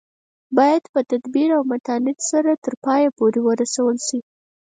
باید 0.57 0.83
په 0.93 0.99
تدبیر 1.11 1.49
او 1.57 1.61
متانت 1.71 2.17
سره 2.31 2.51
تر 2.63 2.73
پایه 2.85 3.09
پورې 3.17 3.39
ورسول 3.47 3.95
شي. 4.07 4.19